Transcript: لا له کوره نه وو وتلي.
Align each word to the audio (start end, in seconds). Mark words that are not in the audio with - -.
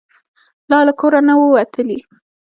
لا 0.71 0.79
له 0.87 0.93
کوره 0.99 1.19
نه 1.27 1.33
وو 1.39 1.47
وتلي. 1.55 1.99